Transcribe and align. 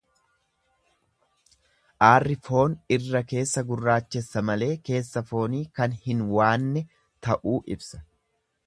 Aarri 2.07 2.37
foon 2.47 2.75
irra 2.97 3.21
keessa 3.33 3.65
gurraachessa 3.69 4.45
malee 4.51 4.71
keessa 4.89 5.27
foonii 5.33 5.63
kan 5.81 5.99
hin 6.09 6.27
waanne 6.35 6.87
ta'uu 7.29 7.59
ibsa. 7.77 8.05